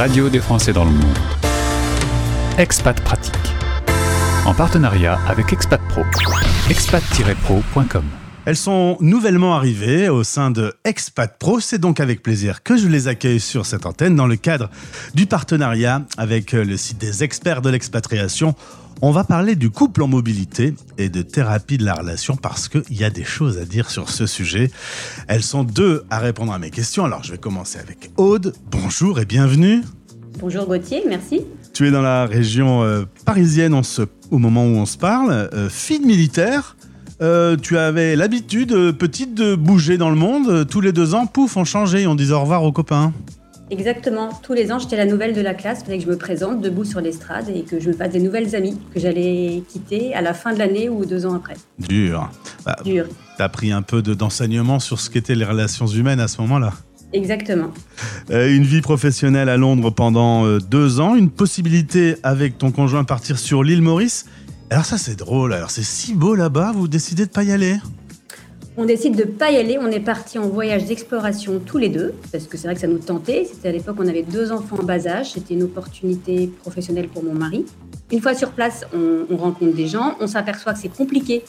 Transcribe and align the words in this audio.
radio 0.00 0.30
des 0.30 0.40
Français 0.40 0.72
dans 0.72 0.86
le 0.86 0.92
monde. 0.92 1.18
Expat 2.56 2.98
Pratique. 3.02 3.34
En 4.46 4.54
partenariat 4.54 5.18
avec 5.28 5.52
Expat 5.52 5.78
Pro. 5.90 6.00
expat-pro.com. 6.70 8.19
Elles 8.46 8.56
sont 8.56 8.96
nouvellement 9.00 9.54
arrivées 9.54 10.08
au 10.08 10.24
sein 10.24 10.50
de 10.50 10.72
Expat 10.84 11.38
Pro. 11.38 11.60
C'est 11.60 11.78
donc 11.78 12.00
avec 12.00 12.22
plaisir 12.22 12.62
que 12.62 12.78
je 12.78 12.88
les 12.88 13.06
accueille 13.06 13.38
sur 13.38 13.66
cette 13.66 13.84
antenne 13.84 14.16
dans 14.16 14.26
le 14.26 14.36
cadre 14.36 14.70
du 15.14 15.26
partenariat 15.26 16.02
avec 16.16 16.52
le 16.52 16.76
site 16.78 16.96
des 16.98 17.22
experts 17.22 17.60
de 17.60 17.68
l'expatriation. 17.68 18.54
On 19.02 19.12
va 19.12 19.24
parler 19.24 19.56
du 19.56 19.68
couple 19.68 20.02
en 20.02 20.08
mobilité 20.08 20.74
et 20.96 21.10
de 21.10 21.20
thérapie 21.20 21.76
de 21.76 21.84
la 21.84 21.94
relation 21.94 22.34
parce 22.34 22.68
qu'il 22.68 22.98
y 22.98 23.04
a 23.04 23.10
des 23.10 23.24
choses 23.24 23.58
à 23.58 23.66
dire 23.66 23.90
sur 23.90 24.08
ce 24.08 24.26
sujet. 24.26 24.70
Elles 25.28 25.42
sont 25.42 25.62
deux 25.62 26.04
à 26.08 26.18
répondre 26.18 26.52
à 26.52 26.58
mes 26.58 26.70
questions. 26.70 27.04
Alors 27.04 27.22
je 27.22 27.32
vais 27.32 27.38
commencer 27.38 27.78
avec 27.78 28.10
Aude. 28.16 28.54
Bonjour 28.70 29.20
et 29.20 29.26
bienvenue. 29.26 29.82
Bonjour 30.38 30.64
Gauthier, 30.64 31.02
merci. 31.06 31.42
Tu 31.74 31.88
es 31.88 31.90
dans 31.90 32.02
la 32.02 32.24
région 32.24 32.82
euh, 32.84 33.04
parisienne 33.26 33.78
au 34.30 34.38
moment 34.38 34.64
où 34.64 34.76
on 34.76 34.86
se 34.86 34.96
parle, 34.96 35.30
euh, 35.30 35.68
fille 35.68 36.00
de 36.00 36.06
militaire. 36.06 36.76
Euh, 37.22 37.56
tu 37.60 37.76
avais 37.76 38.16
l'habitude, 38.16 38.72
euh, 38.72 38.92
petite, 38.92 39.34
de 39.34 39.54
bouger 39.54 39.98
dans 39.98 40.08
le 40.10 40.16
monde. 40.16 40.48
Euh, 40.48 40.64
tous 40.64 40.80
les 40.80 40.92
deux 40.92 41.14
ans, 41.14 41.26
pouf, 41.26 41.56
on 41.56 41.64
changeait, 41.64 42.06
on 42.06 42.14
disait 42.14 42.32
au 42.32 42.40
revoir 42.40 42.62
aux 42.64 42.72
copains. 42.72 43.12
Exactement. 43.70 44.30
Tous 44.42 44.52
les 44.54 44.72
ans, 44.72 44.78
j'étais 44.78 44.96
la 44.96 45.04
nouvelle 45.06 45.34
de 45.34 45.40
la 45.40 45.54
classe. 45.54 45.84
Fallait 45.84 45.98
que 45.98 46.04
je 46.04 46.08
me 46.08 46.16
présente 46.16 46.60
debout 46.60 46.84
sur 46.84 47.00
l'estrade 47.00 47.48
et 47.54 47.62
que 47.62 47.78
je 47.78 47.88
me 47.88 47.92
fasse 47.92 48.10
des 48.10 48.18
nouvelles 48.20 48.56
amies 48.56 48.76
que 48.92 48.98
j'allais 48.98 49.62
quitter 49.68 50.12
à 50.14 50.22
la 50.22 50.34
fin 50.34 50.52
de 50.54 50.58
l'année 50.58 50.88
ou 50.88 51.04
deux 51.04 51.24
ans 51.26 51.34
après. 51.34 51.54
Dur. 51.78 52.30
Bah, 52.64 52.76
Dur. 52.84 53.04
T'as 53.38 53.48
pris 53.48 53.70
un 53.70 53.82
peu 53.82 54.02
de- 54.02 54.14
d'enseignement 54.14 54.80
sur 54.80 54.98
ce 54.98 55.08
qu'étaient 55.10 55.36
les 55.36 55.44
relations 55.44 55.86
humaines 55.86 56.20
à 56.20 56.26
ce 56.26 56.40
moment-là. 56.40 56.72
Exactement. 57.12 57.70
Euh, 58.30 58.54
une 58.54 58.62
vie 58.64 58.80
professionnelle 58.80 59.48
à 59.48 59.56
Londres 59.56 59.90
pendant 59.90 60.58
deux 60.58 61.00
ans, 61.00 61.14
une 61.16 61.28
possibilité 61.30 62.16
avec 62.22 62.56
ton 62.56 62.70
conjoint 62.70 63.04
partir 63.04 63.38
sur 63.38 63.62
l'île 63.64 63.82
Maurice. 63.82 64.26
Alors 64.70 64.84
ça 64.84 64.98
c'est 64.98 65.16
drôle, 65.16 65.52
alors 65.52 65.70
c'est 65.70 65.82
si 65.82 66.14
beau 66.14 66.34
là-bas, 66.34 66.72
vous 66.74 66.86
décidez 66.88 67.26
de 67.26 67.30
pas 67.30 67.42
y 67.42 67.50
aller 67.52 67.76
On 68.76 68.84
décide 68.84 69.16
de 69.16 69.24
pas 69.24 69.50
y 69.50 69.56
aller. 69.56 69.78
On 69.80 69.88
est 69.88 70.00
parti 70.00 70.38
en 70.38 70.48
voyage 70.48 70.84
d'exploration 70.86 71.60
tous 71.64 71.78
les 71.78 71.88
deux 71.88 72.14
parce 72.30 72.44
que 72.46 72.56
c'est 72.56 72.68
vrai 72.68 72.74
que 72.76 72.80
ça 72.80 72.86
nous 72.86 72.98
tentait. 72.98 73.44
C'était 73.52 73.68
à 73.68 73.72
l'époque, 73.72 73.96
on 73.98 74.06
avait 74.08 74.22
deux 74.22 74.52
enfants 74.52 74.76
en 74.80 74.84
bas 74.84 75.06
âge. 75.08 75.32
C'était 75.32 75.54
une 75.54 75.64
opportunité 75.64 76.46
professionnelle 76.62 77.08
pour 77.08 77.24
mon 77.24 77.34
mari. 77.34 77.66
Une 78.12 78.20
fois 78.20 78.34
sur 78.34 78.52
place, 78.52 78.84
on, 78.94 79.26
on 79.28 79.36
rencontre 79.36 79.74
des 79.74 79.88
gens. 79.88 80.14
On 80.20 80.26
s'aperçoit 80.28 80.72
que 80.74 80.78
c'est 80.78 80.88
compliqué 80.96 81.44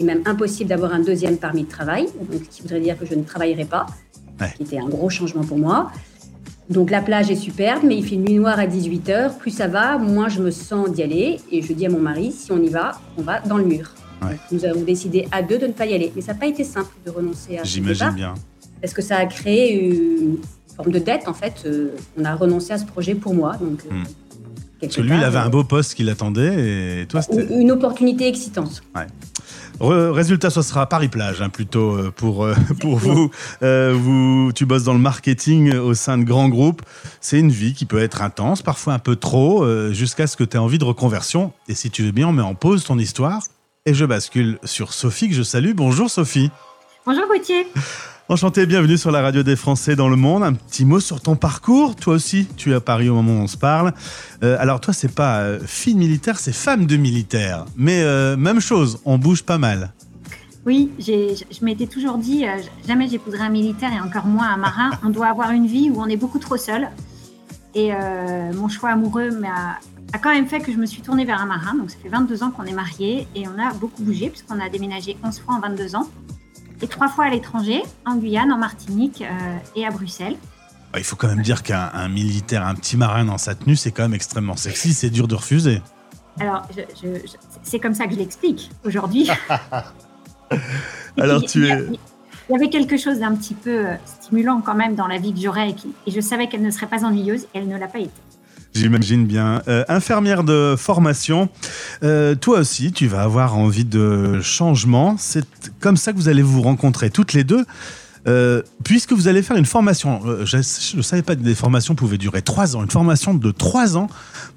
et 0.00 0.04
même 0.04 0.22
impossible 0.24 0.70
d'avoir 0.70 0.92
un 0.94 1.00
deuxième 1.00 1.36
permis 1.36 1.64
de 1.64 1.68
travail. 1.68 2.04
Donc, 2.04 2.40
ce 2.42 2.48
qui 2.56 2.62
voudrait 2.62 2.80
dire 2.80 2.98
que 2.98 3.04
je 3.06 3.14
ne 3.14 3.22
travaillerai 3.22 3.66
pas, 3.66 3.86
Ouais. 4.40 4.48
ce 4.50 4.56
qui 4.56 4.62
était 4.62 4.78
un 4.78 4.88
gros 4.88 5.10
changement 5.10 5.44
pour 5.44 5.58
moi. 5.58 5.92
Donc 6.70 6.90
la 6.90 7.02
plage 7.02 7.30
est 7.30 7.36
superbe, 7.36 7.82
mais 7.84 7.96
il 7.96 8.04
fait 8.06 8.16
nuit 8.16 8.34
noire 8.34 8.58
à 8.58 8.66
18h. 8.66 9.36
Plus 9.38 9.50
ça 9.50 9.66
va, 9.66 9.98
moins 9.98 10.28
je 10.28 10.40
me 10.40 10.50
sens 10.50 10.90
d'y 10.90 11.02
aller. 11.02 11.38
Et 11.50 11.60
je 11.62 11.72
dis 11.72 11.86
à 11.86 11.90
mon 11.90 11.98
mari, 11.98 12.32
si 12.32 12.52
on 12.52 12.62
y 12.62 12.68
va, 12.68 12.92
on 13.18 13.22
va 13.22 13.40
dans 13.40 13.58
le 13.58 13.64
mur. 13.64 13.90
Ouais. 14.22 14.38
Nous 14.52 14.64
avons 14.64 14.82
décidé 14.82 15.26
à 15.32 15.42
deux 15.42 15.58
de 15.58 15.66
ne 15.66 15.72
pas 15.72 15.86
y 15.86 15.94
aller. 15.94 16.12
Mais 16.14 16.22
ça 16.22 16.32
n'a 16.32 16.38
pas 16.38 16.46
été 16.46 16.64
simple 16.64 16.90
de 17.04 17.10
renoncer 17.10 17.58
à 17.58 17.64
ce 17.64 17.68
J'imagine 17.70 18.10
bien. 18.10 18.34
Parce 18.80 18.94
que 18.94 19.02
ça 19.02 19.16
a 19.16 19.26
créé 19.26 19.74
une 19.74 20.38
forme 20.76 20.92
de 20.92 20.98
dette, 20.98 21.26
en 21.28 21.34
fait. 21.34 21.62
Euh, 21.66 21.90
on 22.18 22.24
a 22.24 22.34
renoncé 22.34 22.72
à 22.72 22.78
ce 22.78 22.84
projet 22.86 23.14
pour 23.14 23.34
moi. 23.34 23.56
Donc, 23.60 23.80
euh, 23.84 23.94
Hmm. 23.94 24.04
Parce 24.82 24.96
que 24.96 25.00
lui, 25.00 25.16
il 25.16 25.24
avait 25.24 25.38
euh, 25.38 25.42
un 25.42 25.48
beau 25.48 25.64
poste 25.64 25.94
qui 25.94 26.02
l'attendait 26.02 27.02
et 27.02 27.06
toi, 27.06 27.22
c'était... 27.22 27.44
une 27.44 27.62
une 27.62 27.70
opportunité 27.70 28.26
excitante. 28.26 28.82
Résultat, 29.80 30.50
ce 30.50 30.62
sera 30.62 30.88
Paris-Plage, 30.88 31.42
hein, 31.42 31.48
plutôt 31.48 31.96
euh, 31.96 32.10
pour, 32.10 32.44
euh, 32.44 32.54
pour 32.80 32.96
vous. 32.96 33.30
Euh, 33.62 33.94
vous. 33.96 34.52
Tu 34.54 34.66
bosses 34.66 34.84
dans 34.84 34.92
le 34.92 34.98
marketing 34.98 35.74
au 35.76 35.94
sein 35.94 36.18
de 36.18 36.24
grands 36.24 36.48
groupes. 36.48 36.82
C'est 37.20 37.38
une 37.38 37.50
vie 37.50 37.74
qui 37.74 37.84
peut 37.84 38.00
être 38.00 38.22
intense, 38.22 38.62
parfois 38.62 38.94
un 38.94 38.98
peu 38.98 39.16
trop, 39.16 39.64
euh, 39.64 39.92
jusqu'à 39.92 40.26
ce 40.26 40.36
que 40.36 40.44
tu 40.44 40.56
aies 40.56 40.60
envie 40.60 40.78
de 40.78 40.84
reconversion. 40.84 41.52
Et 41.68 41.74
si 41.74 41.90
tu 41.90 42.02
veux 42.02 42.12
bien, 42.12 42.28
on 42.28 42.32
met 42.32 42.42
en 42.42 42.54
pause 42.54 42.84
ton 42.84 42.98
histoire. 42.98 43.42
Et 43.84 43.94
je 43.94 44.04
bascule 44.04 44.58
sur 44.62 44.92
Sophie, 44.92 45.28
que 45.28 45.34
je 45.34 45.42
salue. 45.42 45.72
Bonjour 45.74 46.08
Sophie. 46.08 46.50
Bonjour 47.04 47.24
Gauthier. 47.28 47.66
Enchanté, 48.28 48.64
bienvenue 48.66 48.96
sur 48.96 49.10
la 49.10 49.20
radio 49.20 49.42
des 49.42 49.56
Français 49.56 49.94
dans 49.94 50.08
le 50.08 50.16
monde. 50.16 50.42
Un 50.42 50.54
petit 50.54 50.84
mot 50.84 51.00
sur 51.00 51.20
ton 51.20 51.36
parcours. 51.36 51.96
Toi 51.96 52.14
aussi, 52.14 52.46
tu 52.56 52.70
es 52.70 52.74
à 52.74 52.80
Paris 52.80 53.08
au 53.10 53.14
moment 53.14 53.32
où 53.40 53.42
on 53.42 53.46
se 53.46 53.58
parle. 53.58 53.92
Euh, 54.42 54.56
alors 54.58 54.80
toi, 54.80 54.94
c'est 54.94 55.14
pas 55.14 55.40
euh, 55.40 55.60
fille 55.66 55.94
militaire, 55.96 56.38
c'est 56.38 56.52
femme 56.54 56.86
de 56.86 56.96
militaire. 56.96 57.66
Mais 57.76 58.02
euh, 58.02 58.36
même 58.36 58.60
chose, 58.60 59.00
on 59.04 59.18
bouge 59.18 59.42
pas 59.42 59.58
mal. 59.58 59.92
Oui, 60.64 60.92
j'ai- 60.98 61.34
je 61.36 61.64
m'étais 61.64 61.86
toujours 61.88 62.16
dit, 62.16 62.46
euh, 62.46 62.56
jamais 62.86 63.08
j'épouserai 63.08 63.40
un 63.42 63.50
militaire 63.50 63.90
et 63.92 64.00
encore 64.00 64.26
moins 64.26 64.48
un 64.50 64.56
marin. 64.56 64.90
On 65.04 65.10
doit 65.10 65.26
avoir 65.26 65.50
une 65.50 65.66
vie 65.66 65.90
où 65.90 66.00
on 66.00 66.06
est 66.06 66.16
beaucoup 66.16 66.38
trop 66.38 66.56
seul. 66.56 66.88
Et 67.74 67.90
mon 68.54 68.68
choix 68.68 68.90
amoureux 68.90 69.30
m'a 69.30 69.78
a 70.12 70.18
quand 70.18 70.28
même 70.34 70.46
fait 70.46 70.60
que 70.60 70.70
je 70.70 70.76
me 70.76 70.84
suis 70.84 71.00
tournée 71.00 71.24
vers 71.24 71.40
un 71.40 71.46
marin. 71.46 71.74
Donc 71.74 71.90
ça 71.90 71.96
fait 72.02 72.10
22 72.10 72.42
ans 72.42 72.50
qu'on 72.50 72.64
est 72.64 72.74
mariés 72.74 73.26
et 73.34 73.44
on 73.48 73.58
a 73.58 73.72
beaucoup 73.72 74.02
bougé 74.02 74.28
puisqu'on 74.28 74.60
a 74.60 74.68
déménagé 74.68 75.16
11 75.24 75.40
fois 75.40 75.54
en 75.54 75.60
22 75.60 75.96
ans. 75.96 76.06
Et 76.82 76.88
trois 76.88 77.08
fois 77.08 77.26
à 77.26 77.30
l'étranger, 77.30 77.82
en 78.06 78.16
Guyane, 78.16 78.52
en 78.52 78.58
Martinique 78.58 79.22
euh, 79.22 79.56
et 79.76 79.86
à 79.86 79.90
Bruxelles. 79.90 80.36
Bah, 80.92 80.98
Il 80.98 81.04
faut 81.04 81.16
quand 81.16 81.28
même 81.28 81.42
dire 81.42 81.62
qu'un 81.62 81.90
un 81.94 82.08
militaire, 82.08 82.66
un 82.66 82.74
petit 82.74 82.96
marin 82.96 83.24
dans 83.24 83.38
sa 83.38 83.54
tenue, 83.54 83.76
c'est 83.76 83.92
quand 83.92 84.02
même 84.02 84.14
extrêmement 84.14 84.56
sexy, 84.56 84.92
c'est 84.92 85.10
dur 85.10 85.28
de 85.28 85.34
refuser. 85.36 85.80
Alors, 86.40 86.62
je- 86.76 86.80
je- 87.00 87.14
je- 87.26 87.36
c'est 87.62 87.78
comme 87.78 87.94
ça 87.94 88.06
que 88.06 88.12
je 88.14 88.18
l'explique 88.18 88.70
aujourd'hui. 88.84 89.28
Alors 91.18 91.42
Il- 91.42 91.48
tu 91.48 91.66
es... 91.68 91.86
Il 92.48 92.52
y 92.52 92.56
avait 92.56 92.68
quelque 92.70 92.96
chose 92.96 93.20
d'un 93.20 93.34
petit 93.36 93.54
peu 93.54 93.86
euh, 93.86 93.94
stimulant 94.04 94.60
quand 94.60 94.74
même 94.74 94.94
dans 94.96 95.06
la 95.06 95.16
vie 95.18 95.32
que 95.32 95.40
j'aurais 95.40 95.70
et 96.06 96.10
je 96.10 96.20
savais 96.20 96.48
qu'elle 96.48 96.60
ne 96.62 96.70
serait 96.72 96.88
pas 96.88 97.04
ennuyeuse 97.04 97.44
et 97.54 97.58
elle 97.58 97.68
ne 97.68 97.78
l'a 97.78 97.86
pas 97.86 98.00
été. 98.00 98.10
J'imagine 98.74 99.26
bien. 99.26 99.62
Euh, 99.68 99.84
infirmière 99.88 100.44
de 100.44 100.74
formation, 100.78 101.48
euh, 102.02 102.34
toi 102.34 102.60
aussi, 102.60 102.92
tu 102.92 103.06
vas 103.06 103.22
avoir 103.22 103.56
envie 103.56 103.84
de 103.84 104.40
changement. 104.40 105.16
C'est 105.18 105.46
comme 105.80 105.96
ça 105.96 106.12
que 106.12 106.16
vous 106.16 106.28
allez 106.28 106.42
vous 106.42 106.62
rencontrer 106.62 107.10
toutes 107.10 107.32
les 107.32 107.44
deux. 107.44 107.64
Euh, 108.28 108.62
puisque 108.84 109.12
vous 109.12 109.26
allez 109.26 109.42
faire 109.42 109.56
une 109.56 109.66
formation, 109.66 110.20
je 110.44 110.96
ne 110.96 111.02
savais 111.02 111.22
pas 111.22 111.34
que 111.34 111.40
des 111.40 111.56
formations 111.56 111.96
pouvaient 111.96 112.18
durer 112.18 112.40
trois 112.40 112.76
ans, 112.76 112.82
une 112.84 112.90
formation 112.90 113.34
de 113.34 113.50
trois 113.50 113.96
ans 113.96 114.06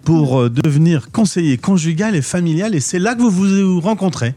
pour 0.04 0.52
devenir 0.52 1.10
conseiller 1.12 1.58
conjugal 1.58 2.16
et 2.16 2.22
familial, 2.22 2.76
et 2.76 2.80
c'est 2.80 3.00
là 3.00 3.16
que 3.16 3.24
vous 3.24 3.32
vous 3.32 3.82
rencontrez. 3.82 4.36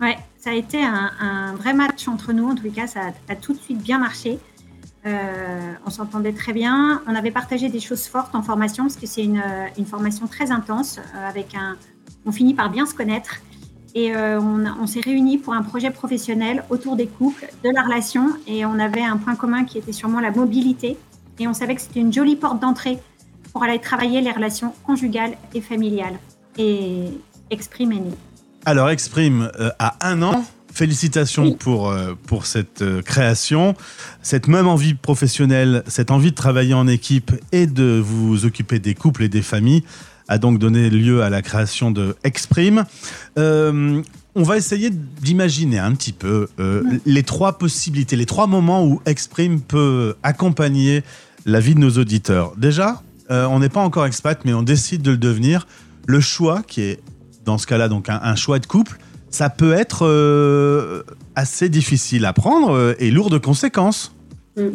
Ouais, 0.00 0.16
ça 0.38 0.50
a 0.50 0.54
été 0.54 0.78
un, 0.82 1.54
vrai 1.56 1.74
match 1.74 2.06
entre 2.06 2.32
nous. 2.32 2.48
En 2.48 2.54
les 2.62 2.70
cas, 2.70 2.86
ça 2.86 3.00
a 3.28 3.34
tout 3.34 3.52
de 3.52 3.58
suite 3.58 3.82
bien 3.82 3.98
marché. 3.98 4.38
Euh, 5.04 5.72
on 5.84 5.90
s'entendait 5.90 6.32
très 6.32 6.52
bien. 6.52 7.02
On 7.06 7.14
avait 7.14 7.32
partagé 7.32 7.68
des 7.68 7.80
choses 7.80 8.06
fortes 8.06 8.34
en 8.34 8.42
formation 8.42 8.84
parce 8.84 8.96
que 8.96 9.06
c'est 9.06 9.24
une, 9.24 9.42
euh, 9.44 9.84
formation 9.84 10.26
très 10.26 10.52
intense 10.52 10.98
euh, 10.98 11.28
avec 11.28 11.54
un. 11.54 11.76
On 12.24 12.30
finit 12.30 12.54
par 12.54 12.70
bien 12.70 12.86
se 12.86 12.94
connaître 12.94 13.40
et 13.94 14.16
on, 14.16 14.86
s'est 14.86 15.00
réunis 15.00 15.36
pour 15.36 15.52
un 15.52 15.62
projet 15.62 15.90
professionnel 15.90 16.64
autour 16.70 16.96
des 16.96 17.06
couples, 17.06 17.46
de 17.62 17.68
la 17.68 17.82
relation 17.82 18.28
et 18.46 18.64
on 18.64 18.78
avait 18.78 19.02
un 19.02 19.18
point 19.18 19.34
commun 19.34 19.64
qui 19.64 19.76
était 19.76 19.92
sûrement 19.92 20.20
la 20.20 20.30
mobilité 20.30 20.96
et 21.38 21.46
on 21.46 21.52
savait 21.52 21.74
que 21.74 21.80
c'était 21.82 22.00
une 22.00 22.12
jolie 22.12 22.36
porte 22.36 22.58
d'entrée 22.58 22.98
pour 23.52 23.64
aller 23.64 23.78
travailler 23.80 24.22
les 24.22 24.30
relations 24.30 24.72
conjugales 24.86 25.36
et 25.52 25.60
familiales 25.60 26.18
et 26.56 27.08
exprimer 27.50 27.96
nous. 27.96 28.14
Alors, 28.64 28.88
Exprime 28.88 29.50
a 29.78 29.96
un 30.00 30.22
an. 30.22 30.44
Félicitations 30.72 31.44
Oui. 31.44 31.56
pour, 31.58 31.90
euh, 31.90 32.14
pour 32.26 32.46
cette 32.46 32.80
euh, 32.80 33.02
création, 33.02 33.74
cette 34.22 34.48
même 34.48 34.66
envie 34.66 34.94
professionnelle, 34.94 35.82
cette 35.86 36.10
envie 36.10 36.30
de 36.30 36.36
travailler 36.36 36.72
en 36.72 36.88
équipe 36.88 37.32
et 37.52 37.66
de 37.66 38.00
vous 38.02 38.46
occuper 38.46 38.78
des 38.78 38.94
couples 38.94 39.22
et 39.22 39.28
des 39.28 39.42
familles 39.42 39.84
a 40.28 40.38
donc 40.38 40.58
donné 40.58 40.88
lieu 40.88 41.22
à 41.22 41.28
la 41.28 41.42
création 41.42 41.90
de 41.90 42.16
Exprime. 42.24 42.84
Euh, 43.38 44.00
on 44.34 44.44
va 44.44 44.56
essayer 44.56 44.88
d'imaginer 44.90 45.78
un 45.78 45.92
petit 45.94 46.14
peu 46.14 46.48
les 47.04 47.22
trois 47.22 47.58
possibilités, 47.58 48.16
les 48.16 48.24
trois 48.24 48.46
moments 48.46 48.82
où 48.86 49.02
Exprime 49.04 49.60
peut 49.60 50.14
accompagner 50.22 51.02
la 51.44 51.60
vie 51.60 51.74
de 51.74 51.80
nos 51.80 51.90
auditeurs. 51.98 52.54
Déjà, 52.56 53.02
on 53.28 53.58
n'est 53.58 53.68
pas 53.68 53.82
encore 53.82 54.06
expat, 54.06 54.40
mais 54.46 54.54
on 54.54 54.62
décide 54.62 55.02
de 55.02 55.10
le 55.10 55.18
devenir. 55.18 55.66
Le 56.06 56.20
choix, 56.20 56.62
qui 56.66 56.80
est 56.80 57.00
dans 57.44 57.58
ce 57.58 57.66
cas-là 57.66 57.90
donc 57.90 58.08
un, 58.08 58.20
un 58.22 58.34
choix 58.34 58.58
de 58.58 58.64
couple, 58.66 58.98
ça 59.32 59.48
peut 59.50 59.72
être 59.72 60.06
euh, 60.06 61.02
assez 61.34 61.68
difficile 61.68 62.26
à 62.26 62.32
prendre 62.32 62.72
euh, 62.72 62.94
et 62.98 63.10
lourd 63.10 63.30
de 63.30 63.38
conséquences. 63.38 64.12
Mm. 64.56 64.68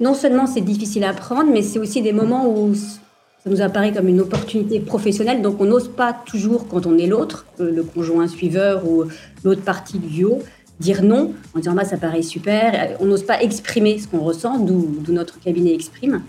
Non 0.00 0.14
seulement 0.14 0.46
c'est 0.46 0.62
difficile 0.62 1.04
à 1.04 1.12
prendre, 1.12 1.50
mais 1.50 1.62
c'est 1.62 1.78
aussi 1.78 2.02
des 2.02 2.12
moments 2.12 2.48
où 2.48 2.74
ça 2.74 3.50
nous 3.50 3.60
apparaît 3.60 3.92
comme 3.92 4.08
une 4.08 4.20
opportunité 4.20 4.80
professionnelle, 4.80 5.42
donc 5.42 5.60
on 5.60 5.64
n'ose 5.64 5.88
pas 5.88 6.12
toujours, 6.12 6.66
quand 6.68 6.86
on 6.86 6.98
est 6.98 7.06
l'autre, 7.06 7.46
euh, 7.60 7.70
le 7.70 7.82
conjoint 7.82 8.26
suiveur 8.26 8.86
ou 8.86 9.04
l'autre 9.44 9.62
partie 9.62 9.98
du 9.98 10.08
duo, 10.08 10.42
dire 10.80 11.02
non 11.02 11.32
en 11.54 11.58
disant 11.58 11.74
bah, 11.74 11.84
ça 11.84 11.98
paraît 11.98 12.22
super. 12.22 12.96
On 13.00 13.06
n'ose 13.06 13.24
pas 13.24 13.42
exprimer 13.42 13.98
ce 13.98 14.08
qu'on 14.08 14.20
ressent, 14.20 14.58
d'où 14.58 15.00
notre 15.08 15.38
cabinet 15.40 15.74
exprime. 15.74 16.22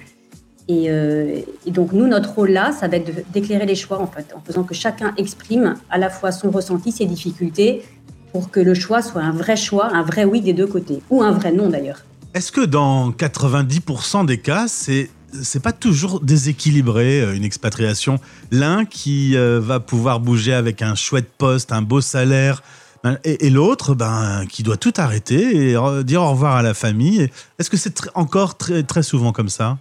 Et, 0.68 0.89
euh, 0.89 1.42
et 1.65 1.71
donc 1.71 1.92
nous, 1.92 2.07
notre 2.07 2.33
rôle 2.33 2.51
là, 2.51 2.71
ça 2.71 2.88
va 2.88 2.98
être 2.98 3.12
d'éclairer 3.31 3.65
les 3.65 3.75
choix 3.75 4.00
en 4.00 4.07
fait, 4.07 4.33
en 4.36 4.42
faisant 4.42 4.63
que 4.63 4.74
chacun 4.74 5.13
exprime 5.18 5.75
à 5.89 5.98
la 5.98 6.10
fois 6.10 6.31
son 6.31 6.51
ressenti, 6.51 6.92
ses 6.92 7.06
difficultés, 7.06 7.83
pour 8.31 8.50
que 8.50 8.60
le 8.60 8.74
choix 8.74 9.01
soit 9.01 9.21
un 9.21 9.31
vrai 9.31 9.56
choix, 9.57 9.94
un 9.94 10.04
vrai 10.04 10.24
oui 10.24 10.42
des 10.42 10.54
deux 10.54 10.68
côtés, 10.68 11.01
ou 11.10 11.21
un 11.21 11.31
vrai 11.31 11.51
non 11.51 11.69
d'ailleurs. 11.69 12.00
Est-ce 12.33 12.51
que 12.51 12.62
dans 12.62 13.12
90% 13.12 14.25
des 14.25 14.39
cas, 14.39 14.68
c'est 14.68 15.10
c'est 15.42 15.63
pas 15.63 15.71
toujours 15.71 16.19
déséquilibré 16.19 17.21
euh, 17.21 17.36
une 17.36 17.44
expatriation? 17.44 18.19
L'un 18.51 18.86
qui 18.86 19.36
euh, 19.36 19.59
va 19.59 19.80
pouvoir 19.80 20.19
bouger 20.19 20.54
avec 20.54 20.81
un 20.81 20.95
chouette 20.95 21.30
poste, 21.38 21.71
un 21.71 21.81
beau 21.81 22.01
salaire, 22.01 22.62
ben, 23.04 23.18
et, 23.24 23.50
l'autre 23.50 23.95
ben, 23.95 24.45
qui 24.48 24.63
doit 24.63 24.77
tout 24.77 24.94
arrêter 24.95 25.71
et 25.71 26.04
dire 26.04 26.21
au 26.21 26.30
revoir 26.30 26.56
à 26.56 26.62
la 26.62 26.74
famille. 26.74 27.30
Est-ce 27.59 27.69
que 27.69 27.77
c'est 27.77 28.09
encore 28.13 28.57
très, 28.57 28.83
très 28.83 29.04
souvent 29.04 29.33
comme 29.33 29.50
ça? 29.50 29.77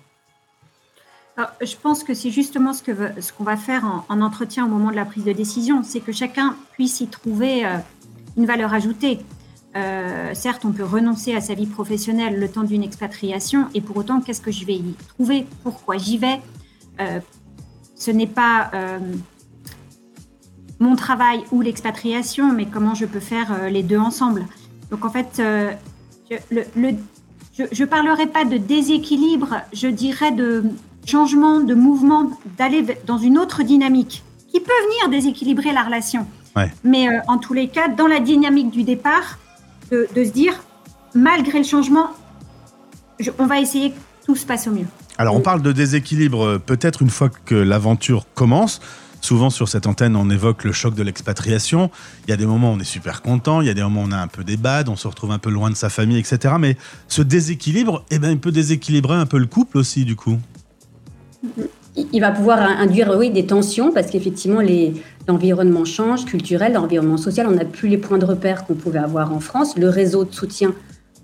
Je 1.60 1.76
pense 1.76 2.04
que 2.04 2.14
c'est 2.14 2.30
justement 2.30 2.72
ce 2.72 2.82
qu'on 2.82 3.20
ce 3.20 3.32
qu'on 3.32 3.44
va 3.44 3.56
faire 3.56 4.04
en, 4.08 4.20
entretien 4.20 4.66
au 4.66 4.68
moment 4.68 4.90
de 4.90 4.96
la 4.96 5.04
prise 5.04 5.24
de 5.24 5.32
décision, 5.32 5.82
c'est 5.82 6.00
que 6.00 6.12
chacun 6.12 6.56
puisse 6.72 7.00
y 7.00 7.06
trouver 7.06 7.64
une 8.36 8.46
valeur 8.46 8.72
ajoutée. 8.74 9.20
Euh, 9.74 10.34
certes, 10.34 10.64
on 10.64 10.72
peut 10.72 10.84
renoncer 10.84 11.34
à 11.34 11.40
sa 11.40 11.54
vie 11.54 11.66
professionnelle 11.66 12.38
le 12.38 12.48
temps 12.48 12.62
d'une 12.62 12.82
expatriation, 12.82 13.68
et 13.74 13.80
pour 13.80 13.96
autant, 13.96 14.20
qu'est-ce 14.20 14.42
que 14.42 14.50
je 14.50 14.66
vais 14.66 14.74
y 14.74 14.94
trouver? 15.08 15.46
Pourquoi 15.62 15.96
j'y 15.96 16.18
vais? 16.18 16.40
Euh, 17.00 17.20
Ce 17.94 18.10
n'est 18.10 18.26
pas 18.26 18.70
euh, 18.74 18.98
mon 20.78 20.96
travail 20.96 21.44
ou 21.52 21.62
l'expatriation, 21.62 22.52
mais 22.52 22.66
comment 22.66 22.94
je 22.94 23.06
peux 23.06 23.20
faire 23.20 23.70
les 23.70 23.82
deux 23.82 23.98
ensemble. 23.98 24.44
Donc 24.90 25.04
en 25.04 25.10
fait, 25.10 25.40
je 25.40 26.42
ne 26.82 27.84
parlerai 27.86 28.26
pas 28.26 28.44
de 28.44 28.58
déséquilibre, 28.58 29.62
je 29.72 29.86
dirais 29.86 30.32
de 30.32 30.64
changement, 31.06 31.60
de 31.60 31.74
mouvement, 31.74 32.30
d'aller 32.58 32.84
dans 33.06 33.18
une 33.18 33.38
autre 33.38 33.62
dynamique 33.62 34.22
qui 34.50 34.60
peut 34.60 34.70
venir 34.86 35.10
déséquilibrer 35.10 35.72
la 35.72 35.82
relation. 35.82 36.26
Mais 36.84 37.06
en 37.28 37.38
tous 37.38 37.54
les 37.54 37.68
cas, 37.68 37.88
dans 37.88 38.06
la 38.06 38.20
dynamique 38.20 38.70
du 38.70 38.82
départ, 38.82 39.38
de, 39.90 40.24
se 40.24 40.30
dire, 40.30 40.54
malgré 41.14 41.58
le 41.58 41.64
changement, 41.64 42.10
on 43.38 43.46
va 43.46 43.60
essayer 43.60 43.90
que 43.90 43.96
tout 44.26 44.36
se 44.36 44.46
passe 44.46 44.66
au 44.66 44.70
mieux. 44.70 44.86
Alors, 45.18 45.36
on 45.36 45.40
parle 45.40 45.62
de 45.62 45.72
déséquilibre 45.72 46.44
euh, 46.44 46.58
peut-être 46.58 47.02
une 47.02 47.10
fois 47.10 47.28
que 47.28 47.54
l'aventure 47.54 48.26
commence. 48.34 48.80
Souvent 49.20 49.50
sur 49.50 49.68
cette 49.68 49.86
antenne, 49.86 50.16
on 50.16 50.30
évoque 50.30 50.64
le 50.64 50.72
choc 50.72 50.94
de 50.94 51.02
l'expatriation. 51.02 51.90
Il 52.26 52.30
y 52.30 52.32
a 52.32 52.36
des 52.36 52.46
moments 52.46 52.72
où 52.72 52.74
on 52.74 52.80
est 52.80 52.84
super 52.84 53.22
content, 53.22 53.60
il 53.60 53.68
y 53.68 53.70
a 53.70 53.74
des 53.74 53.82
moments 53.82 54.02
où 54.02 54.06
on 54.08 54.10
a 54.10 54.16
un 54.16 54.26
peu 54.26 54.42
des 54.42 54.56
bads, 54.56 54.88
on 54.88 54.96
se 54.96 55.06
retrouve 55.06 55.30
un 55.30 55.38
peu 55.38 55.50
loin 55.50 55.70
de 55.70 55.76
sa 55.76 55.90
famille, 55.90 56.18
etc. 56.18 56.54
Mais 56.58 56.76
ce 57.06 57.22
déséquilibre, 57.22 58.04
eh 58.10 58.18
ben, 58.18 58.30
il 58.30 58.40
peut 58.40 58.50
déséquilibrer 58.50 59.14
un 59.14 59.26
peu 59.26 59.38
le 59.38 59.46
couple 59.46 59.78
aussi, 59.78 60.04
du 60.04 60.16
coup. 60.16 60.40
Il 61.96 62.20
va 62.20 62.30
pouvoir 62.30 62.58
induire, 62.58 63.14
oui, 63.18 63.30
des 63.30 63.44
tensions 63.44 63.92
parce 63.92 64.10
qu'effectivement, 64.10 64.60
l'environnement 65.28 65.84
change, 65.84 66.24
culturel, 66.24 66.72
l'environnement 66.72 67.18
social. 67.18 67.46
On 67.46 67.52
n'a 67.52 67.64
plus 67.64 67.88
les 67.88 67.98
points 67.98 68.18
de 68.18 68.24
repère 68.24 68.64
qu'on 68.64 68.74
pouvait 68.74 68.98
avoir 68.98 69.32
en 69.34 69.40
France, 69.40 69.76
le 69.76 69.88
réseau 69.88 70.24
de 70.24 70.32
soutien 70.32 70.74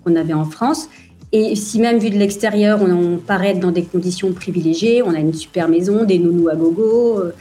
qu'on 0.03 0.15
avait 0.15 0.33
en 0.33 0.45
France. 0.45 0.89
Et 1.31 1.55
si 1.55 1.79
même 1.79 1.99
vu 1.99 2.09
de 2.09 2.17
l'extérieur, 2.17 2.81
on, 2.81 3.17
paraît 3.17 3.53
dans 3.53 3.71
des 3.71 3.83
conditions 3.83 4.31
privilégiées, 4.33 5.03
on 5.03 5.13
a 5.13 5.19
une 5.19 5.33
super 5.33 5.69
maison, 5.69 6.03
des 6.03 6.17
nounous 6.17 6.49
à 6.49 6.55
gogo, 6.55 7.19
euh, 7.19 7.35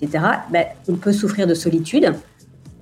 etc., 0.00 0.24
ben, 0.52 0.66
on 0.88 0.94
peut 0.94 1.12
souffrir 1.12 1.46
de 1.46 1.54
solitude. 1.54 2.12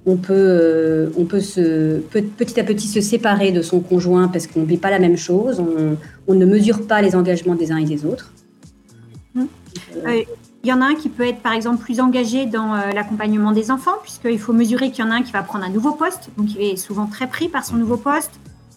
On 0.07 0.17
peut, 0.17 0.35
euh, 0.35 1.11
on 1.17 1.25
peut 1.25 1.41
se, 1.41 1.99
petit 1.99 2.59
à 2.59 2.65
petit 2.65 2.89
se 2.89 3.01
séparer 3.01 3.53
de 3.53 3.63
son 3.63 3.81
conjoint 3.81 4.29
parce 4.29 4.47
qu'on 4.47 4.61
ne 4.61 4.67
vit 4.67 4.79
pas 4.79 4.91
la 4.91 4.99
même 4.99 5.17
chose, 5.17 5.63
on, 6.27 6.35
ne 6.35 6.47
mesure 6.47 6.87
pas 6.87 7.03
les 7.03 7.15
engagements 7.17 7.55
des 7.55 7.71
uns 7.73 7.77
et 7.77 7.85
des 7.85 8.05
autres. 8.05 8.33
Mmh. 9.35 9.45
Il 10.63 10.69
y 10.69 10.73
en 10.73 10.83
a 10.83 10.87
un 10.87 10.95
qui 10.95 11.09
peut 11.09 11.27
être, 11.27 11.41
par 11.41 11.53
exemple, 11.53 11.83
plus 11.83 12.01
engagé 12.01 12.45
dans 12.45 12.75
euh, 12.75 12.93
l'accompagnement 12.93 13.53
des 13.53 13.71
enfants, 13.71 13.97
puisqu'il 14.03 14.39
faut 14.39 14.53
mesurer 14.53 14.91
qu'il 14.91 15.05
y 15.05 15.09
en 15.09 15.11
a 15.11 15.15
un 15.15 15.23
qui 15.23 15.33
va 15.33 15.43
prendre 15.43 15.65
un 15.65 15.71
nouveau 15.71 15.93
poste, 15.93 16.31
donc 16.37 16.55
il 16.55 16.61
est 16.61 16.77
souvent 16.77 17.07
très 17.07 17.29
pris 17.29 17.49
par 17.49 17.65
son 17.65 17.77
nouveau 17.77 17.97
poste. 17.97 18.33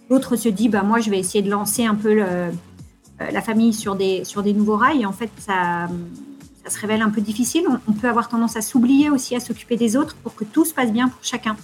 L'autre 0.10 0.36
se 0.38 0.48
dit, 0.48 0.70
bah, 0.70 0.84
moi, 0.84 1.00
je 1.00 1.10
vais 1.10 1.20
essayer 1.20 1.42
de 1.42 1.50
lancer 1.50 1.86
un 1.86 1.96
peu 1.96 2.18
euh, 2.20 2.52
la 3.20 3.42
famille 3.42 3.74
sur 3.74 3.96
des, 3.96 4.24
sur 4.24 4.44
des 4.44 4.54
nouveaux 4.54 4.78
rails. 4.78 5.02
Et 5.02 5.06
en 5.06 5.12
fait, 5.12 5.30
ça, 5.38 5.90
ça 6.64 6.70
se 6.70 6.80
révèle 6.80 7.02
un 7.02 7.10
peu 7.10 7.22
difficile. 7.22 7.64
On, 7.88 7.94
peut 7.94 8.08
avoir 8.08 8.30
tendance 8.30 8.56
à 8.56 8.62
s'oublier 8.62 9.10
aussi, 9.10 9.36
à 9.36 9.40
s'occuper 9.40 9.76
des 9.76 9.96
autres 9.96 10.16
pour 10.16 10.36
que 10.36 10.44
tout 10.44 10.66
se 10.66 10.74
passe 10.74 10.92
bien 10.92 11.10
pour 11.10 11.20
chacun. 11.24 11.56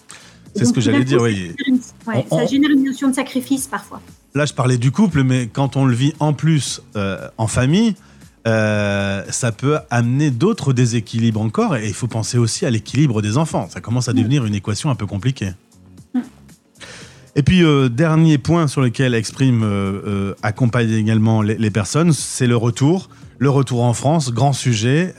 C'est 0.55 0.65
ce 0.65 0.73
que 0.73 0.81
j'allais 0.81 1.05
dire, 1.05 1.21
oui. 1.21 1.53
ça 2.29 2.45
génère 2.47 2.71
une 2.71 2.83
notion 2.83 3.07
de 3.07 3.13
sacrifice 3.13 3.67
parfois. 3.67 4.01
Là, 4.33 4.45
je 4.45 4.53
parlais 4.53 4.77
du 4.77 4.91
couple, 4.91 5.23
mais 5.23 5.47
quand 5.47 5.77
on 5.77 5.85
le 5.85 5.93
vit 5.93 6.13
en 6.19 6.33
plus 6.33 6.81
euh, 6.95 7.27
en 7.37 7.47
famille, 7.47 7.95
euh, 8.47 9.23
ça 9.29 9.51
peut 9.51 9.79
amener 9.89 10.31
d'autres 10.31 10.73
déséquilibres 10.73 11.41
encore. 11.41 11.75
Et 11.75 11.87
il 11.87 11.93
faut 11.93 12.07
penser 12.07 12.37
aussi 12.37 12.65
à 12.65 12.69
l'équilibre 12.69 13.21
des 13.21 13.37
enfants. 13.37 13.67
Ça 13.69 13.81
commence 13.81 14.07
à 14.07 14.13
devenir 14.13 14.45
une 14.45 14.55
équation 14.55 14.89
un 14.89 14.95
peu 14.95 15.05
compliquée. 15.05 15.51
Et 17.35 17.43
puis, 17.43 17.63
euh, 17.63 17.89
dernier 17.89 18.37
point 18.37 18.67
sur 18.67 18.81
lequel 18.81 19.13
Exprime 19.13 19.61
euh, 19.63 20.33
accompagne 20.41 20.91
également 20.91 21.41
les, 21.41 21.71
personnes, 21.71 22.11
c'est 22.11 22.47
le 22.47 22.57
retour. 22.57 23.09
Le 23.37 23.49
retour 23.49 23.83
en 23.83 23.93
France, 23.93 24.33
grand 24.33 24.51
sujet, 24.51 25.15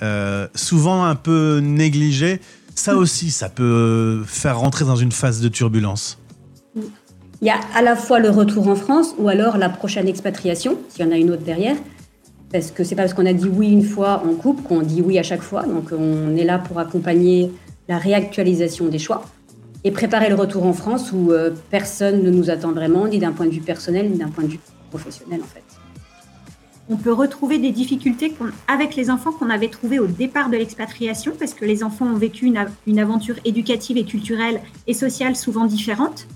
souvent 0.54 1.04
un 1.04 1.14
peu 1.14 1.60
négligé. 1.62 2.40
Ça 2.74 2.94
aussi, 2.94 3.30
ça 3.30 3.48
peut 3.48 4.22
faire 4.26 4.58
rentrer 4.58 4.84
dans 4.84 4.96
une 4.96 5.12
phase 5.12 5.40
de 5.40 5.48
turbulence. 5.48 6.18
Il 7.42 7.46
y 7.46 7.50
a 7.50 7.58
à 7.74 7.80
la 7.80 7.96
fois 7.96 8.18
le 8.18 8.28
retour 8.28 8.68
en 8.68 8.74
France 8.74 9.14
ou 9.16 9.28
alors 9.30 9.56
la 9.56 9.70
prochaine 9.70 10.06
expatriation, 10.06 10.78
s'il 10.90 11.06
y 11.06 11.08
en 11.08 11.12
a 11.12 11.16
une 11.16 11.30
autre 11.30 11.42
derrière. 11.42 11.76
Parce 12.52 12.70
que 12.70 12.82
c'est 12.82 12.96
pas 12.96 13.02
parce 13.02 13.14
qu'on 13.14 13.26
a 13.26 13.32
dit 13.32 13.48
oui 13.48 13.70
une 13.70 13.84
fois 13.84 14.22
en 14.26 14.34
couple 14.34 14.62
qu'on 14.62 14.82
dit 14.82 15.02
oui 15.02 15.18
à 15.18 15.22
chaque 15.22 15.42
fois. 15.42 15.62
Donc 15.62 15.90
on 15.92 16.36
est 16.36 16.44
là 16.44 16.58
pour 16.58 16.78
accompagner 16.78 17.52
la 17.88 17.98
réactualisation 17.98 18.86
des 18.86 18.98
choix 18.98 19.24
et 19.84 19.90
préparer 19.90 20.28
le 20.28 20.34
retour 20.34 20.66
en 20.66 20.72
France 20.72 21.12
où 21.12 21.32
euh, 21.32 21.50
personne 21.70 22.22
ne 22.22 22.30
nous 22.30 22.50
attend 22.50 22.72
vraiment, 22.72 23.06
ni 23.06 23.18
d'un 23.18 23.32
point 23.32 23.46
de 23.46 23.50
vue 23.50 23.60
personnel, 23.60 24.10
ni 24.10 24.18
d'un 24.18 24.28
point 24.28 24.44
de 24.44 24.50
vue 24.50 24.60
professionnel 24.90 25.40
en 25.42 25.46
fait. 25.46 25.62
On 26.92 26.96
peut 26.96 27.12
retrouver 27.12 27.58
des 27.58 27.70
difficultés 27.70 28.34
avec 28.66 28.96
les 28.96 29.10
enfants 29.10 29.30
qu'on 29.30 29.48
avait 29.48 29.68
trouvées 29.68 30.00
au 30.00 30.08
départ 30.08 30.50
de 30.50 30.56
l'expatriation, 30.56 31.32
parce 31.38 31.54
que 31.54 31.64
les 31.64 31.84
enfants 31.84 32.06
ont 32.06 32.16
vécu 32.16 32.46
une, 32.46 32.66
une 32.86 32.98
aventure 32.98 33.36
éducative 33.44 33.96
et 33.96 34.04
culturelle 34.04 34.60
et 34.88 34.94
sociale 34.94 35.36
souvent 35.36 35.66
différente. 35.66 36.26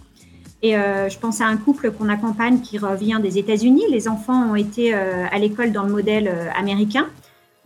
Et 0.64 0.78
euh, 0.78 1.11
je 1.11 1.19
pense 1.19 1.43
à 1.43 1.44
un 1.44 1.58
couple 1.58 1.90
qu'on 1.90 2.08
accompagne 2.08 2.61
qui 2.61 2.78
revient 2.78 3.20
des 3.22 3.37
États-Unis. 3.37 3.84
Les 3.90 4.08
enfants 4.08 4.50
ont 4.50 4.55
été 4.55 4.94
euh, 4.94 5.26
à 5.31 5.38
l'école 5.38 5.72
dans 5.72 5.82
le 5.82 5.93
modèle 5.93 6.26
euh, 6.26 6.49
américain, 6.56 7.06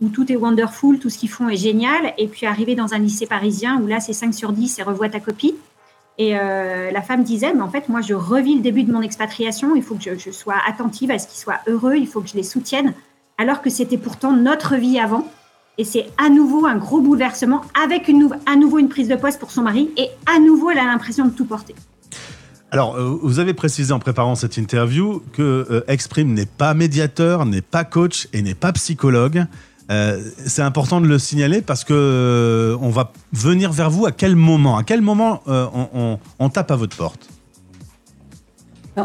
où 0.01 0.09
tout 0.09 0.29
est 0.29 0.35
wonderful, 0.35 0.99
tout 0.99 1.09
ce 1.09 1.17
qu'ils 1.17 1.29
font 1.29 1.47
est 1.47 1.55
génial. 1.55 2.13
Et 2.17 2.27
puis 2.27 2.45
arrivé 2.45 2.75
dans 2.75 2.93
un 2.93 2.99
lycée 2.99 3.25
parisien, 3.25 3.79
où 3.81 3.87
là 3.87 4.01
c'est 4.01 4.11
5 4.11 4.33
sur 4.33 4.51
10 4.51 4.79
et 4.79 4.83
revois 4.83 5.07
ta 5.07 5.21
copie. 5.21 5.55
Et 6.17 6.33
la 6.33 7.01
femme 7.01 7.23
disait, 7.23 7.53
mais 7.53 7.61
en 7.61 7.69
fait, 7.69 7.87
moi, 7.87 8.01
je 8.01 8.13
revis 8.13 8.55
le 8.55 8.59
début 8.59 8.83
de 8.83 8.91
mon 8.91 9.01
expatriation. 9.01 9.73
Il 9.77 9.83
faut 9.83 9.95
que 9.95 10.17
je, 10.17 10.31
sois 10.31 10.57
attentive 10.67 11.11
à 11.11 11.17
ce 11.17 11.29
qu'ils 11.29 11.39
soient 11.39 11.61
heureux. 11.65 11.95
Il 11.95 12.07
faut 12.07 12.19
que 12.19 12.27
je 12.27 12.35
les 12.35 12.43
soutienne. 12.43 12.93
Alors 13.37 13.61
que 13.61 13.69
c'était 13.69 13.97
pourtant 13.97 14.33
notre 14.33 14.75
vie 14.75 14.99
avant. 14.99 15.25
Et 15.77 15.85
c'est 15.85 16.07
à 16.17 16.27
nouveau 16.27 16.65
un 16.65 16.75
gros 16.75 16.99
bouleversement 16.99 17.61
avec 17.81 18.11
à 18.45 18.55
nouveau 18.57 18.79
une 18.79 18.89
prise 18.89 19.07
de 19.07 19.15
poste 19.15 19.39
pour 19.39 19.51
son 19.51 19.61
mari. 19.61 19.91
Et 19.95 20.09
à 20.25 20.39
nouveau, 20.39 20.71
elle 20.71 20.79
a 20.79 20.83
l'impression 20.83 21.23
de 21.23 21.31
tout 21.31 21.45
porter. 21.45 21.73
Alors, 22.71 22.95
euh, 22.95 23.17
vous 23.23 23.39
avez 23.39 23.53
précisé 23.53 23.91
en 23.93 23.99
préparant 23.99 24.35
cette 24.35 24.57
interview 24.57 25.23
que 25.33 25.65
euh, 25.71 25.81
Exprime 25.87 26.33
n'est 26.33 26.45
pas 26.45 26.75
médiateur, 26.75 27.45
n'est 27.45 27.61
pas 27.61 27.83
coach 27.83 28.27
et 28.31 28.43
n'est 28.43 28.53
pas 28.53 28.71
psychologue. 28.73 29.45
Euh, 29.89 30.21
c'est 30.45 30.61
important 30.61 31.01
de 31.01 31.07
le 31.07 31.17
signaler 31.17 31.63
parce 31.63 31.83
que 31.83 32.77
on 32.79 32.89
va 32.89 33.11
venir 33.33 33.71
vers 33.71 33.89
vous 33.89 34.05
à 34.05 34.11
quel 34.11 34.35
moment 34.35 34.77
À 34.77 34.83
quel 34.83 35.01
moment 35.01 35.41
on, 35.47 36.49
tape 36.49 36.69
à 36.69 36.75
votre 36.75 36.95
porte? 36.95 37.27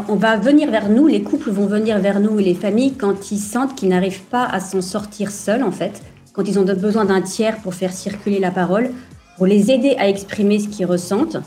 On 0.09 0.15
va 0.15 0.37
venir 0.37 0.69
vers 0.69 0.89
nous, 0.89 1.07
les 1.07 1.23
couples 1.23 1.49
vont 1.49 1.65
venir 1.65 1.97
vers 1.99 2.19
nous, 2.19 2.37
les 2.37 2.53
familles, 2.53 2.93
quand 2.93 3.31
ils 3.31 3.39
sentent 3.39 3.73
qu'ils 3.73 3.89
n'arrivent 3.89 4.23
pas 4.23 4.45
à 4.45 4.59
s'en 4.59 4.81
sortir 4.81 5.31
seuls, 5.31 5.63
en 5.63 5.71
fait, 5.71 6.03
quand 6.33 6.43
ils 6.43 6.59
ont 6.59 6.65
besoin 6.65 7.05
d'un 7.05 7.21
tiers 7.21 7.57
pour 7.61 7.73
faire 7.73 7.93
circuler 7.93 8.39
la 8.39 8.51
parole, 8.51 8.91
pour 9.37 9.47
les 9.47 9.71
aider 9.71 9.95
à 9.97 10.09
exprimer 10.09 10.59
ce 10.59 10.67
qu'ils 10.67 10.85
ressentent, 10.85 11.37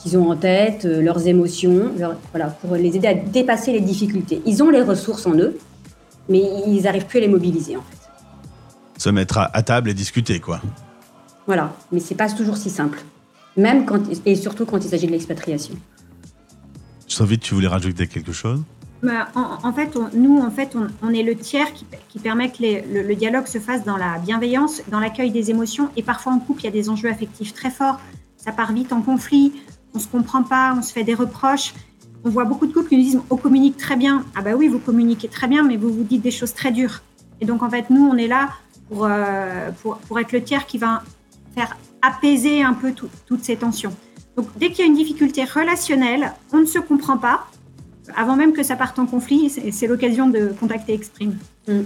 qu'ils 0.00 0.16
ont 0.16 0.30
en 0.30 0.36
tête, 0.36 0.84
euh, 0.84 1.02
leurs 1.02 1.26
émotions, 1.26 1.92
voilà, 2.32 2.46
pour 2.46 2.74
les 2.74 2.96
aider 2.96 3.08
à 3.08 3.14
dépasser 3.14 3.72
les 3.72 3.80
difficultés. 3.80 4.40
Ils 4.46 4.62
ont 4.62 4.70
les 4.70 4.82
ressources 4.82 5.26
en 5.26 5.34
eux, 5.34 5.58
mais 6.28 6.42
ils 6.66 6.82
n'arrivent 6.82 7.06
plus 7.06 7.18
à 7.18 7.22
les 7.22 7.28
mobiliser 7.28 7.76
en 7.76 7.82
fait. 7.82 7.96
Se 8.98 9.10
mettre 9.10 9.38
à, 9.38 9.62
table 9.62 9.90
et 9.90 9.94
discuter, 9.94 10.40
quoi. 10.40 10.60
Voilà, 11.46 11.72
mais 11.90 12.00
c'est 12.00 12.14
pas 12.14 12.28
toujours 12.28 12.56
si 12.56 12.70
simple, 12.70 13.02
même 13.56 13.84
quand 13.86 14.00
et 14.26 14.34
surtout 14.36 14.66
quand 14.66 14.78
il 14.78 14.88
s'agit 14.88 15.06
de 15.06 15.12
l'expatriation. 15.12 15.74
vite, 17.20 17.40
tu 17.40 17.54
voulais 17.54 17.68
rajouter 17.68 18.06
quelque 18.06 18.32
chose? 18.32 18.62
Bah, 19.02 19.28
en, 19.34 19.72
fait, 19.72 19.96
nous, 20.12 20.40
en 20.40 20.50
fait, 20.50 20.76
on, 21.02 21.14
est 21.14 21.22
le 21.22 21.34
tiers 21.34 21.72
qui, 21.72 21.86
qui 22.10 22.18
permet 22.18 22.50
que 22.50 22.62
le, 22.62 23.02
le, 23.02 23.14
dialogue 23.14 23.46
se 23.46 23.58
fasse 23.58 23.82
dans 23.82 23.96
la 23.96 24.18
bienveillance, 24.18 24.82
dans 24.88 25.00
l'accueil 25.00 25.30
des 25.30 25.50
émotions. 25.50 25.88
Et 25.96 26.02
parfois, 26.02 26.34
en 26.34 26.38
couple, 26.38 26.60
il 26.60 26.64
y 26.64 26.68
a 26.68 26.72
des 26.72 26.90
enjeux 26.90 27.08
affectifs 27.08 27.54
très 27.54 27.70
forts. 27.70 27.98
Ça 28.36 28.52
part 28.52 28.74
vite 28.74 28.92
en 28.92 29.00
conflit 29.00 29.54
on 29.94 29.98
se 29.98 30.08
comprend 30.08 30.42
pas, 30.42 30.74
on 30.76 30.82
se 30.82 30.92
fait 30.92 31.04
des 31.04 31.14
reproches. 31.14 31.74
On 32.24 32.30
voit 32.30 32.44
beaucoup 32.44 32.66
de 32.66 32.72
couples 32.72 32.88
qui 32.88 32.96
nous 32.96 33.02
disent 33.02 33.20
on 33.30 33.36
communique 33.36 33.76
très 33.76 33.96
bien. 33.96 34.24
Ah 34.36 34.42
bah 34.42 34.52
oui, 34.54 34.68
vous 34.68 34.78
communiquez 34.78 35.28
très 35.28 35.48
bien, 35.48 35.62
mais 35.62 35.76
vous 35.76 35.92
vous 35.92 36.04
dites 36.04 36.22
des 36.22 36.30
choses 36.30 36.54
très 36.54 36.70
dures. 36.70 37.02
Et 37.40 37.46
donc 37.46 37.62
en 37.62 37.70
fait, 37.70 37.88
nous, 37.90 38.06
on 38.06 38.16
est 38.16 38.28
là 38.28 38.50
pour, 38.88 39.06
euh, 39.06 39.70
pour, 39.82 40.18
être 40.18 40.32
le 40.32 40.42
tiers 40.42 40.66
qui 40.66 40.78
va 40.78 41.02
faire 41.54 41.76
apaiser 42.02 42.62
un 42.62 42.74
peu 42.74 42.92
toutes 43.26 43.44
ces 43.44 43.56
tensions. 43.56 43.92
Donc 44.36 44.46
dès 44.58 44.68
qu'il 44.68 44.80
y 44.80 44.82
a 44.82 44.86
une 44.86 44.96
difficulté 44.96 45.44
relationnelle, 45.44 46.32
on 46.52 46.58
ne 46.58 46.66
se 46.66 46.78
comprend 46.78 47.16
pas. 47.16 47.46
Avant 48.16 48.36
même 48.36 48.52
que 48.52 48.62
ça 48.62 48.76
parte 48.76 48.98
en 48.98 49.06
conflit, 49.06 49.50
c'est 49.72 49.86
l'occasion 49.86 50.28
de 50.28 50.52
contacter 50.58 50.94
Exprime. 50.94 51.36
Mm. 51.68 51.80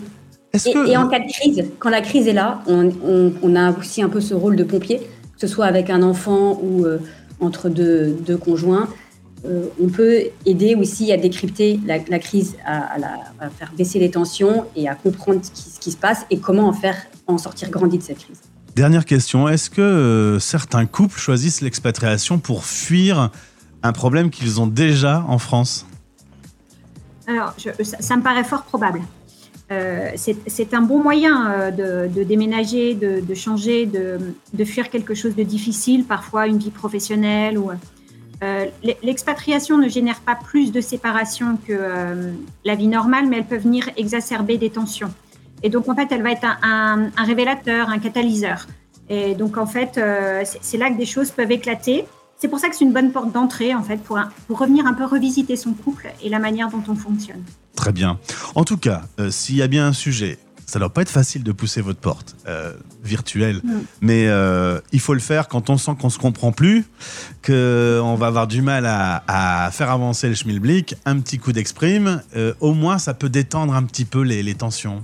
Et, 0.86 0.96
en 0.96 1.08
cas 1.08 1.18
de 1.18 1.30
crise, 1.30 1.64
quand 1.80 1.90
la 1.90 2.00
crise 2.00 2.28
est 2.28 2.32
là, 2.32 2.62
on, 2.66 3.56
a 3.56 3.72
aussi 3.72 4.02
un 4.02 4.08
peu 4.08 4.20
ce 4.20 4.34
rôle 4.34 4.54
de 4.54 4.62
pompier, 4.62 4.98
que 4.98 5.40
ce 5.40 5.48
soit 5.48 5.66
avec 5.66 5.90
un 5.90 6.02
enfant 6.02 6.60
ou 6.62 6.84
euh, 6.84 6.98
entre 7.40 7.68
deux, 7.68 8.38
conjoints. 8.42 8.88
Euh, 9.44 9.66
on 9.82 9.88
peut 9.88 10.22
aider 10.46 10.74
aussi 10.74 11.12
à 11.12 11.16
décrypter 11.16 11.78
la, 11.84 12.18
crise, 12.18 12.56
à, 12.64 12.96
faire 13.58 13.72
baisser 13.76 13.98
les 13.98 14.10
tensions 14.10 14.64
et 14.74 14.88
à 14.88 14.94
comprendre 14.94 15.40
ce 15.42 15.78
qui, 15.78 15.90
se 15.90 15.96
passe 15.96 16.24
et 16.30 16.38
comment 16.38 16.66
en 16.68 16.72
faire 16.72 16.96
en 17.26 17.36
sortir 17.36 17.70
grandi 17.70 17.98
de 17.98 18.02
cette 18.02 18.18
crise. 18.18 18.40
Dernière 18.74 19.04
question, 19.04 19.48
est-ce 19.48 19.70
que 19.70 19.82
euh, 19.82 20.38
certains 20.40 20.86
couples 20.86 21.18
choisissent 21.18 21.60
l'expatriation 21.60 22.38
pour 22.38 22.64
fuir 22.64 23.30
un 23.82 23.92
problème 23.92 24.30
qu'ils 24.30 24.60
ont 24.60 24.66
déjà 24.66 25.24
en 25.28 25.38
France? 25.38 25.86
Alors, 27.26 27.54
ça, 28.00 28.16
me 28.16 28.22
paraît 28.22 28.44
fort 28.44 28.64
probable. 28.64 29.00
Euh, 29.70 30.10
c'est 30.16 30.74
un 30.74 30.82
bon 30.82 31.02
moyen 31.02 31.50
euh, 31.50 32.08
de, 32.08 32.22
déménager, 32.22 32.94
de, 32.94 33.34
changer, 33.34 33.86
de, 33.86 34.64
fuir 34.64 34.90
quelque 34.90 35.14
chose 35.14 35.34
de 35.34 35.42
difficile, 35.42 36.04
parfois 36.04 36.46
une 36.46 36.58
vie 36.58 36.70
professionnelle. 36.70 37.58
Euh, 38.42 38.66
l'expatriation 39.02 39.78
ne 39.78 39.88
génère 39.88 40.20
pas 40.20 40.34
plus 40.34 40.70
de 40.70 40.80
séparation 40.80 41.56
que 41.66 42.34
la 42.64 42.74
vie 42.74 42.88
normale, 42.88 43.26
mais 43.26 43.38
elle 43.38 43.46
peut 43.46 43.56
venir 43.56 43.88
exacerber 43.96 44.58
des 44.58 44.70
tensions. 44.70 45.12
Et 45.62 45.70
donc 45.70 45.88
en 45.88 45.94
fait, 45.94 46.08
elle 46.10 46.22
va 46.22 46.32
être 46.32 46.44
un, 46.62 47.10
un 47.16 47.24
révélateur, 47.24 47.88
un 47.88 47.98
catalyseur. 47.98 48.66
Et 49.08 49.34
donc 49.34 49.56
en 49.56 49.66
fait, 49.66 49.98
c'est 50.60 50.76
là 50.76 50.90
que 50.90 50.98
des 50.98 51.06
choses 51.06 51.30
peuvent 51.30 51.52
éclater. 51.52 52.04
C'est 52.36 52.48
pour 52.48 52.58
ça 52.58 52.68
que 52.68 52.76
c'est 52.76 52.84
une 52.84 52.92
bonne 52.92 53.12
porte 53.12 53.32
d'entrée, 53.32 53.74
en 53.74 53.82
fait, 53.82 53.96
pour, 53.96 54.18
pour 54.46 54.58
revenir 54.58 54.86
un 54.86 54.92
peu 54.92 55.04
revisiter 55.04 55.56
son 55.56 55.72
couple 55.72 56.08
et 56.22 56.28
la 56.28 56.40
manière 56.40 56.68
dont 56.68 56.82
on 56.88 56.94
fonctionne. 56.94 57.42
Très 57.76 57.92
bien. 57.92 58.18
En 58.54 58.64
tout 58.64 58.76
cas, 58.76 59.02
euh, 59.18 59.30
s'il 59.30 59.56
y 59.56 59.62
a 59.62 59.66
bien 59.66 59.86
un 59.88 59.92
sujet, 59.92 60.38
ça 60.66 60.78
ne 60.78 60.84
doit 60.84 60.92
pas 60.92 61.02
être 61.02 61.10
facile 61.10 61.42
de 61.42 61.52
pousser 61.52 61.80
votre 61.82 62.00
porte 62.00 62.36
euh, 62.48 62.72
virtuelle, 63.02 63.60
mais 64.00 64.28
euh, 64.28 64.80
il 64.92 65.00
faut 65.00 65.12
le 65.12 65.20
faire 65.20 65.48
quand 65.48 65.68
on 65.68 65.76
sent 65.76 65.92
qu'on 66.00 66.08
se 66.08 66.18
comprend 66.18 66.52
plus, 66.52 66.84
qu'on 67.44 68.14
va 68.14 68.26
avoir 68.26 68.46
du 68.46 68.62
mal 68.62 68.86
à, 68.86 69.70
faire 69.72 69.90
avancer 69.90 70.28
le 70.28 70.34
schmilblick. 70.34 70.96
Un 71.04 71.20
petit 71.20 71.38
coup 71.38 71.52
d'exprime, 71.52 72.22
au 72.60 72.72
moins 72.72 72.98
ça 72.98 73.12
peut 73.12 73.28
détendre 73.28 73.74
un 73.74 73.82
petit 73.82 74.06
peu 74.06 74.22
les, 74.22 74.54
tensions. 74.54 75.02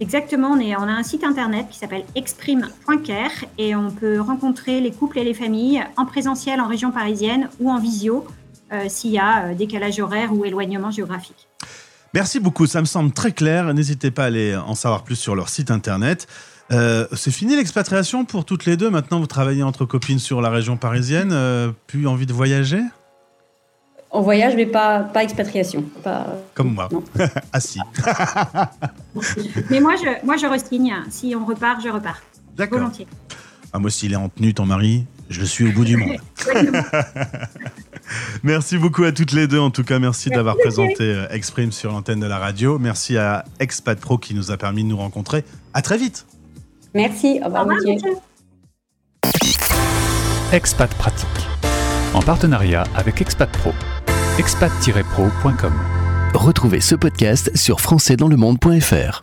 Exactement, 0.00 0.48
on, 0.48 0.60
est, 0.60 0.76
on 0.76 0.82
a 0.82 0.92
un 0.92 1.02
site 1.02 1.24
internet 1.24 1.66
qui 1.70 1.78
s'appelle 1.78 2.04
exprime.care 2.14 3.30
et 3.56 3.74
on 3.74 3.90
peut 3.90 4.20
rencontrer 4.20 4.80
les 4.80 4.90
couples 4.90 5.18
et 5.18 5.24
les 5.24 5.34
familles 5.34 5.82
en 5.96 6.04
présentiel 6.04 6.60
en 6.60 6.66
région 6.66 6.90
parisienne 6.90 7.48
ou 7.58 7.70
en 7.70 7.78
visio 7.78 8.26
s'il 8.88 9.12
y 9.12 9.18
a 9.18 9.46
euh, 9.46 9.54
décalage 9.54 9.98
horaire 10.00 10.32
ou 10.32 10.44
éloignement 10.44 10.90
géographique. 10.90 11.48
Merci 12.12 12.40
beaucoup, 12.40 12.66
ça 12.66 12.80
me 12.80 12.86
semble 12.86 13.12
très 13.12 13.32
clair. 13.32 13.72
N'hésitez 13.74 14.10
pas 14.10 14.24
à 14.24 14.26
aller 14.26 14.56
en 14.56 14.74
savoir 14.74 15.02
plus 15.02 15.16
sur 15.16 15.34
leur 15.34 15.48
site 15.48 15.70
internet. 15.70 16.26
Euh, 16.72 17.06
c'est 17.12 17.32
fini 17.32 17.56
l'expatriation 17.56 18.24
pour 18.24 18.44
toutes 18.44 18.66
les 18.66 18.76
deux. 18.76 18.88
Maintenant, 18.88 19.20
vous 19.20 19.26
travaillez 19.26 19.62
entre 19.62 19.84
copines 19.84 20.20
sur 20.20 20.40
la 20.40 20.50
région 20.50 20.76
parisienne. 20.76 21.34
plus 21.86 22.06
envie 22.06 22.26
de 22.26 22.32
voyager? 22.32 22.80
En 24.10 24.20
voyage, 24.20 24.54
mais 24.54 24.66
pas, 24.66 25.00
pas 25.00 25.24
expatriation. 25.24 25.84
Pas... 26.04 26.36
Comme 26.54 26.72
moi. 26.72 26.88
Assis. 27.52 27.80
mais 29.70 29.80
moi, 29.80 29.96
je, 29.96 30.24
moi, 30.24 30.36
je 30.36 30.46
resigne. 30.46 30.94
Si 31.10 31.34
on 31.36 31.44
repart, 31.44 31.82
je 31.82 31.88
repars. 31.88 32.22
D'accord. 32.56 32.78
Volontiers. 32.78 33.08
Ah, 33.72 33.80
moi, 33.80 33.90
s'il 33.90 34.12
est 34.12 34.16
en 34.16 34.28
tenue, 34.28 34.54
ton 34.54 34.66
mari, 34.66 35.04
je 35.28 35.44
suis 35.44 35.68
au 35.68 35.72
bout 35.72 35.84
du 35.84 35.96
monde. 35.96 36.16
merci 38.42 38.78
beaucoup 38.78 39.04
à 39.04 39.12
toutes 39.12 39.32
les 39.32 39.46
deux. 39.46 39.58
En 39.58 39.70
tout 39.70 39.84
cas, 39.84 39.98
merci, 39.98 40.30
d'avoir 40.30 40.56
présenté 40.56 41.02
euh, 41.02 41.26
Exprime 41.30 41.72
sur 41.72 41.92
l'antenne 41.92 42.20
de 42.20 42.26
la 42.26 42.38
radio. 42.38 42.78
Merci 42.78 43.16
à 43.16 43.44
Expat 43.60 43.98
Pro 43.98 44.18
qui 44.18 44.34
nous 44.34 44.50
a 44.50 44.56
permis 44.56 44.82
de 44.82 44.88
nous 44.88 44.96
rencontrer. 44.96 45.44
À 45.72 45.82
très 45.82 45.98
vite. 45.98 46.26
Merci. 46.94 47.40
Au 47.42 47.46
revoir, 47.46 47.66
monsieur. 47.66 47.96
Expat 50.52 50.94
Pratique. 50.94 51.28
En 52.12 52.22
partenariat 52.22 52.84
avec 52.96 53.20
Expat 53.20 53.50
Pro 53.50 53.72
expat-pro.com. 54.38 55.72
Retrouvez 56.34 56.80
ce 56.80 56.96
podcast 56.96 57.56
sur 57.56 57.80
françaisdanslemonde.fr. 57.80 59.20